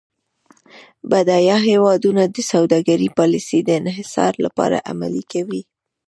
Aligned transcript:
بډایه 1.09 1.57
هیوادونه 1.69 2.23
د 2.35 2.37
سوداګرۍ 2.51 3.09
پالیسي 3.19 3.59
د 3.63 3.69
انحصار 3.81 4.33
لپاره 4.45 4.77
عملي 4.91 5.23
کوي. 5.33 5.61